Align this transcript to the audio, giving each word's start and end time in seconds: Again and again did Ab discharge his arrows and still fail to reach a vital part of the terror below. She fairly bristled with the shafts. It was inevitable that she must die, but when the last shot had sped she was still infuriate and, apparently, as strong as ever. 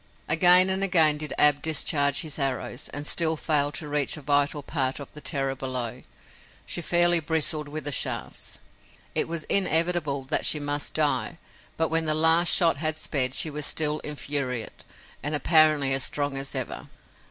Again 0.27 0.71
and 0.71 0.81
again 0.83 1.17
did 1.19 1.31
Ab 1.37 1.61
discharge 1.61 2.21
his 2.21 2.39
arrows 2.39 2.89
and 2.91 3.05
still 3.05 3.37
fail 3.37 3.71
to 3.73 3.87
reach 3.87 4.17
a 4.17 4.23
vital 4.23 4.63
part 4.63 4.99
of 4.99 5.13
the 5.13 5.21
terror 5.21 5.53
below. 5.53 6.01
She 6.65 6.81
fairly 6.81 7.19
bristled 7.19 7.69
with 7.69 7.83
the 7.83 7.91
shafts. 7.91 8.61
It 9.13 9.27
was 9.27 9.43
inevitable 9.43 10.23
that 10.23 10.43
she 10.43 10.59
must 10.59 10.95
die, 10.95 11.37
but 11.77 11.89
when 11.89 12.05
the 12.05 12.15
last 12.15 12.51
shot 12.51 12.77
had 12.77 12.97
sped 12.97 13.35
she 13.35 13.51
was 13.51 13.67
still 13.67 13.99
infuriate 13.99 14.85
and, 15.21 15.35
apparently, 15.35 15.93
as 15.93 16.03
strong 16.03 16.35
as 16.35 16.55
ever. 16.55 16.87